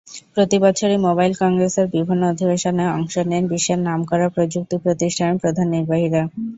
[0.35, 6.21] প্রতিবছরই মোবাইল কংগ্রেসের বিভিন্ন অধিবেশনে অংশ নেন বিশ্বের নামকরা প্রযুক্তি প্রতিষ্ঠানের প্রধান নির্বাহীরা।